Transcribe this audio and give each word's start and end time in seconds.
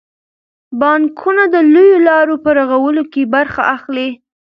بانکونه 0.79 1.43
د 1.53 1.55
لویو 1.73 1.97
لارو 2.07 2.35
په 2.43 2.49
رغولو 2.59 3.03
کې 3.11 3.21
برخه 3.35 3.61
اخلي. 3.75 4.09